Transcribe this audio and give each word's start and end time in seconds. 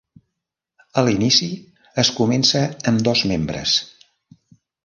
A 1.01 1.03
l'inici 1.07 1.49
es 2.05 2.11
comença 2.21 2.65
amb 2.93 3.07
dos 3.09 3.25
membres. 3.33 3.79